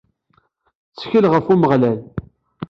Ttkel 0.91 1.25
ɣef 1.33 1.45
Umeɣlal! 1.53 1.99